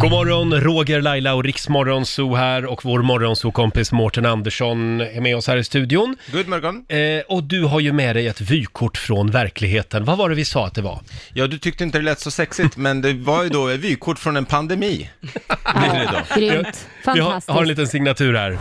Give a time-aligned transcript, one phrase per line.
[0.00, 5.36] God morgon, Roger, Laila och Riksmorgon Zoo här och vår morgonzoo-kompis Mårten Andersson är med
[5.36, 6.16] oss här i studion.
[6.32, 6.84] God morgon.
[6.88, 10.04] Eh, och du har ju med dig ett vykort från verkligheten.
[10.04, 11.00] Vad var det vi sa att det var?
[11.34, 14.18] Ja, du tyckte inte det lät så sexigt, men det var ju då ett vykort
[14.18, 15.10] från en pandemi.
[15.20, 16.40] Blir det då.
[16.40, 16.86] Grymt.
[17.04, 17.50] Vi har, Fantastiskt.
[17.50, 18.58] har en liten signatur här.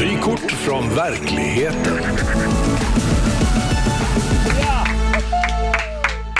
[0.00, 2.00] Vykort från verkligheten.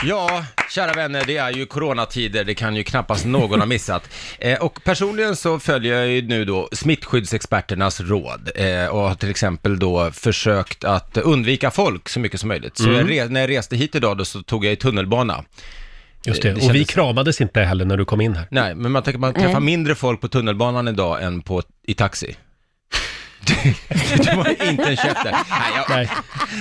[0.05, 0.45] Ja,
[0.77, 4.11] kära vänner, det är ju coronatider, det kan ju knappast någon ha missat.
[4.39, 9.31] Eh, och personligen så följer jag ju nu då smittskyddsexperternas råd eh, och har till
[9.31, 12.79] exempel då försökt att undvika folk så mycket som möjligt.
[12.79, 15.45] Så jag re- när jag reste hit idag då så tog jag i tunnelbana.
[16.25, 16.49] Just det.
[16.49, 18.47] Det och vi kändes- kramades inte heller när du kom in här.
[18.51, 22.37] Nej, men man tänker man träffar mindre folk på tunnelbanan idag än på, i taxi.
[24.17, 25.33] Det var inte en käft där.
[25.51, 26.11] Nej, jag, Nej.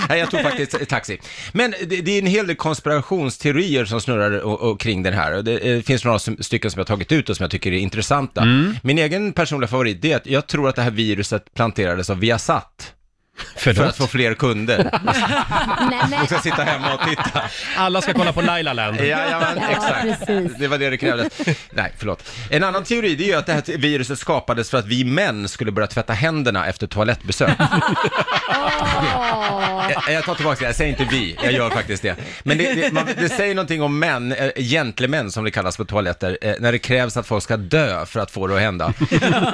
[0.09, 1.19] Nej, jag tog faktiskt taxi.
[1.53, 5.37] Men det, det är en hel del konspirationsteorier som snurrar och, och kring den här.
[5.37, 7.71] Och det eh, finns några som, stycken som jag tagit ut och som jag tycker
[7.71, 8.41] är intressanta.
[8.41, 8.75] Mm.
[8.83, 12.19] Min egen personliga favorit det är att jag tror att det här viruset planterades av
[12.19, 12.94] Viasat
[13.37, 13.89] för Förlåt.
[13.89, 14.89] att få fler kunder.
[15.89, 16.19] Nej, nej.
[16.21, 17.41] De ska sitta hemma och titta.
[17.77, 18.99] Alla ska kolla på Laila Land.
[18.99, 20.01] Jajamän, Ja, exakt.
[20.25, 20.51] precis.
[20.59, 21.33] Det var det det krävdes.
[21.71, 22.23] Nej, förlåt.
[22.49, 25.47] En annan teori det är ju att det här viruset skapades för att vi män
[25.47, 27.49] skulle börja tvätta händerna efter toalettbesök.
[28.49, 29.91] Åh.
[29.91, 32.15] Jag, jag tar tillbaka det, jag säger inte vi, jag gör faktiskt det.
[32.43, 35.85] Men det, det, man, det säger någonting om män, äh, gentlemän som det kallas på
[35.85, 38.93] toaletter, eh, när det krävs att folk ska dö för att få det att hända.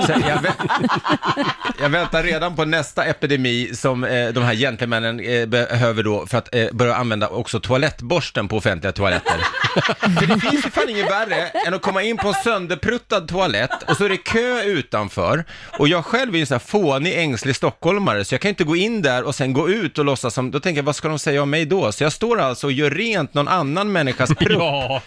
[0.06, 1.46] Så jag, vä-
[1.82, 6.38] jag väntar redan på nästa epidemi som eh, de här gentlemännen eh, behöver då för
[6.38, 9.36] att eh, börja använda också toalettborsten på offentliga toaletter.
[10.20, 13.84] För det finns ju fan inget värre än att komma in på en sönderpruttad toalett
[13.88, 15.46] och så är det kö utanför
[15.80, 18.76] och jag själv är en sån här fånig, ängslig stockholmare så jag kan inte gå
[18.76, 21.20] in där och sen gå ut och låtsas som, då tänker jag vad ska de
[21.20, 21.92] säga om mig då?
[21.92, 24.60] Så jag står alltså och gör rent någon annan människas prutt.
[24.60, 25.02] Ja,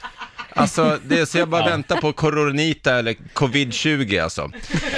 [0.54, 4.50] Alltså, det är så jag bara väntar på coronita eller covid-20 alltså.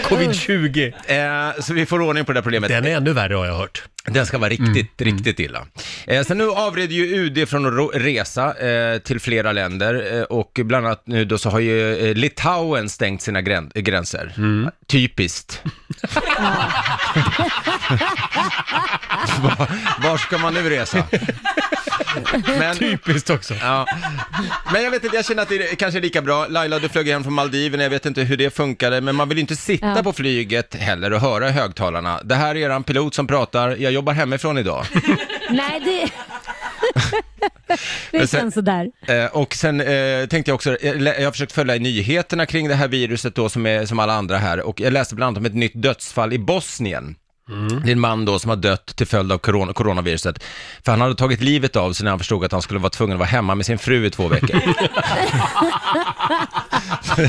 [0.04, 0.92] covid-20.
[1.06, 2.68] Eh, så vi får ordning på det där problemet.
[2.70, 3.82] Den är ännu värre har jag hört.
[4.08, 5.66] Den ska vara riktigt, riktigt illa.
[6.06, 10.22] Eh, sen nu avred ju UD från att ro- resa eh, till flera länder eh,
[10.22, 14.32] och bland annat nu då så har ju eh, Litauen stängt sina grän- gränser.
[14.86, 15.62] Typiskt.
[19.42, 19.68] var,
[20.08, 21.04] var ska man nu resa?
[22.58, 23.54] Men, Typiskt också.
[23.54, 23.86] Ja.
[24.72, 26.46] Men jag vet inte, jag känner att det är kanske är lika bra.
[26.46, 29.38] Laila, du flög hem från Maldiverna, jag vet inte hur det funkade, men man vill
[29.38, 30.02] ju inte sitta Ja.
[30.02, 32.20] på flyget heller och höra i högtalarna.
[32.24, 34.84] Det här är eran pilot som pratar, jag jobbar hemifrån idag.
[35.50, 36.10] Nej, det...
[38.12, 38.86] Men det sen- känns sådär.
[39.06, 42.46] Eh, och sen eh, tänkte jag också, jag, lä- jag har försökt följa i nyheterna
[42.46, 45.28] kring det här viruset då som är som alla andra här och jag läste bland
[45.28, 47.14] annat om ett nytt dödsfall i Bosnien.
[47.82, 50.42] Det är en man då som har dött till följd av corona, coronaviruset.
[50.84, 53.12] För han hade tagit livet av sig när han förstod att han skulle vara tvungen
[53.14, 54.56] att vara hemma med sin fru i två veckor.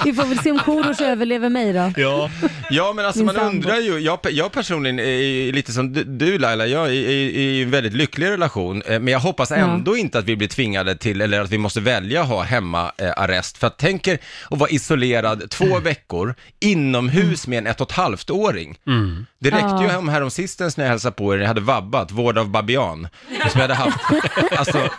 [0.06, 1.94] Vi får väl se om Korosh överlever mig då.
[1.98, 2.30] Ja,
[2.70, 3.50] Ja, men alltså Min man sambo.
[3.50, 7.64] undrar ju, jag, jag personligen är lite som du, Laila, jag är är- är i
[7.64, 11.22] en väldigt lycklig relation, eh, men jag hoppas ändå inte att vi blir tvingade till,
[11.22, 13.58] eller att vi måste välja att ha hemmaarrest.
[13.58, 14.20] För att tänker
[14.50, 18.78] att vara isolerad två veckor inomhus med en ett och ett halvt åring.
[19.40, 19.90] Det räckte ju Ja.
[19.92, 23.08] hem härom sistens när jag hälsade på er, jag hade vabbat, vård av babian,
[23.52, 23.98] som jag hade haft.
[24.58, 24.90] Alltså,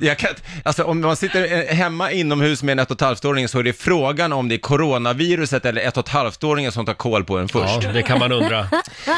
[0.00, 0.30] jag kan,
[0.64, 3.62] alltså om man sitter eh, hemma inomhus med en ett och ett halvt-åring så är
[3.62, 7.38] det frågan om det är coronaviruset eller ett och ett halvt-åringen som tar koll på
[7.38, 7.82] en först.
[7.82, 8.66] ja, det kan man undra.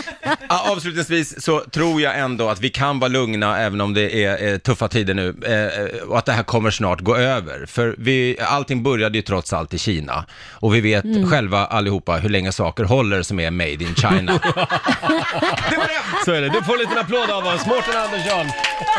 [0.49, 4.59] Avslutningsvis så tror jag ändå att vi kan vara lugna även om det är eh,
[4.59, 7.67] tuffa tider nu eh, och att det här kommer snart gå över.
[7.67, 12.29] För vi, allting började ju trots allt i Kina och vi vet själva allihopa hur
[12.29, 14.22] länge saker håller som är made in China.
[14.27, 16.25] Det var det!
[16.25, 16.49] Så är det.
[16.49, 18.47] Du får en liten applåd av oss, Mårten Andersson.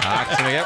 [0.01, 0.65] Tack så mycket.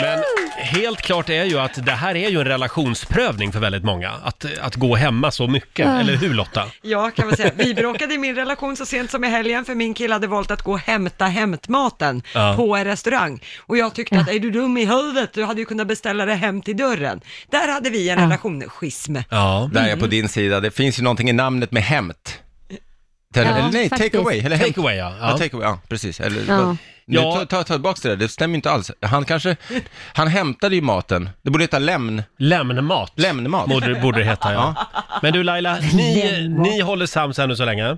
[0.00, 0.22] Men
[0.56, 4.10] helt klart är ju att det här är ju en relationsprövning för väldigt många.
[4.24, 6.64] Att, att gå hemma så mycket, eller hur Lotta?
[6.82, 7.50] Ja, kan man säga.
[7.56, 10.50] Vi bråkade i min relation så sent som i helgen för min kille hade valt
[10.50, 12.54] att gå och hämta hämtmaten Ja.
[12.56, 13.40] på en restaurang.
[13.60, 15.30] Och jag tyckte att, är du dum i huvudet?
[15.32, 17.20] Du hade ju kunnat beställa det hem till dörren.
[17.50, 19.16] Där hade vi en relation, schism.
[19.30, 19.70] Ja.
[19.72, 20.60] Där är jag på din sida.
[20.60, 22.38] Det finns ju någonting i namnet med hämt.
[23.34, 24.12] Eller, Ja, eller nej, faktiskt.
[24.12, 24.38] take away.
[24.38, 24.68] Eller hämt.
[24.68, 25.12] Take away, ja.
[25.20, 25.38] Ja, ja.
[25.38, 26.20] take away, ja, precis.
[26.20, 26.76] Eller, Ja.
[27.08, 27.32] Nu, Ja.
[27.32, 28.90] ta, ta, ta tillbaka det där, det stämmer inte alls.
[29.02, 29.56] Han kanske,
[30.14, 31.30] han hämtade ju maten.
[31.42, 33.12] Det borde heta lämn, Lämnmat.
[33.16, 33.66] lämnmat.
[33.68, 34.74] Borde, borde det heta, ja.
[35.22, 36.66] Men du Laila, ni, Lämnmat.
[36.66, 37.96] ni håller sams ännu så länge?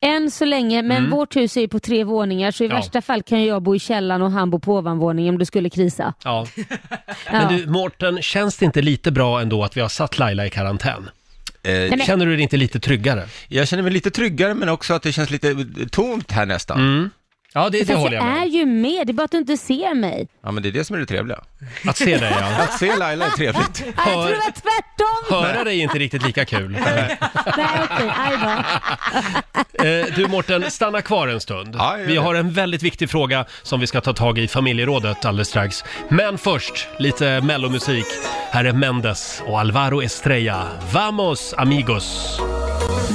[0.00, 2.76] Än så länge, men vårt hus är ju på tre våningar så i Mm.
[2.76, 2.80] Ja.
[2.82, 5.70] värsta fall kan jag bo i källaren och han bo på ovanvåningen om det skulle
[5.70, 6.14] krisa.
[6.24, 6.46] Ja.
[6.56, 7.32] Ja.
[7.32, 10.50] Men du, Mårten, känns det inte lite bra ändå att vi har satt Laila i
[10.50, 11.10] karantän?
[11.62, 13.24] Eh, men- Känner du dig inte lite tryggare?
[13.48, 15.56] jag känner mig lite tryggare men också att det känns lite
[15.90, 16.78] tomt här nästan.
[16.80, 17.10] Mm.
[17.54, 18.50] Ja, det, det Fast håller jag jag med är om.
[18.52, 20.28] ju med, det är bara att du inte ser mig.
[20.44, 21.40] Ja, men det är det som är det trevliga.
[21.86, 22.62] Att se dig, ja.
[22.62, 23.84] Att se Laila är trevligt.
[23.96, 25.44] Ah, jag tror det var tvärtom.
[25.44, 26.70] Höra dig är inte riktigt lika kul.
[26.86, 27.18] Nej,
[27.90, 29.84] okej, aj då.
[29.84, 31.74] Eh, Du Mårten, stanna kvar en stund.
[31.78, 32.20] Ja, jag gör vi det.
[32.20, 35.84] har en väldigt viktig fråga som vi ska ta tag i i familjerådet alldeles strax.
[36.08, 38.06] Men först, lite mellomusik.
[38.50, 40.66] Här är Mendes och Alvaro Estrella.
[40.92, 42.40] Vamos amigos!